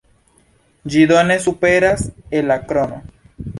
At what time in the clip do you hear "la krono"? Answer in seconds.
2.55-3.01